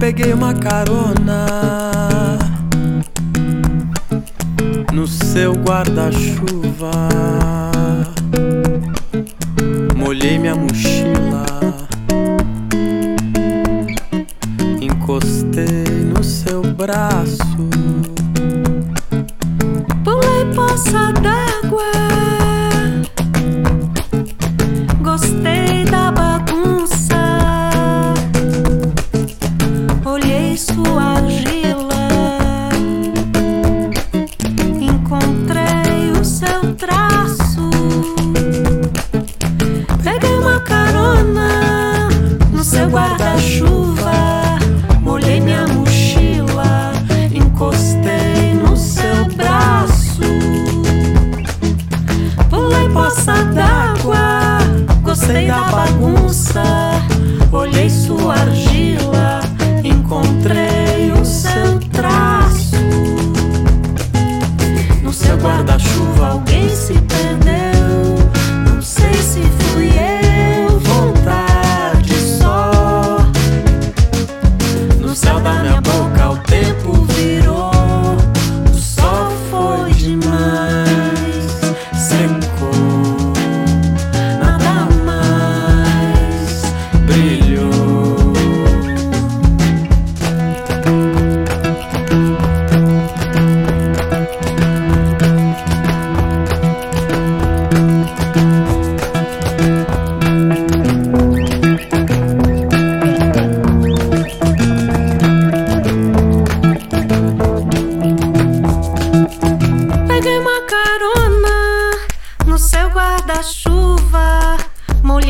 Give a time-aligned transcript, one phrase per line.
[0.00, 1.46] Peguei uma carona
[4.92, 6.90] no seu guarda-chuva.
[9.96, 10.83] Molhei minha mochila
[20.54, 21.92] poça d'água.
[25.02, 27.22] Gostei da bagunça.
[30.04, 32.08] Olhei sua argila.
[34.80, 37.70] Encontrei o seu traço.
[40.02, 42.08] Peguei uma carona
[42.52, 43.93] no seu guarda-chuva.
[58.30, 59.13] argila.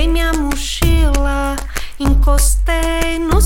[0.00, 1.56] Peguei minha mochila,
[1.98, 3.38] encostei no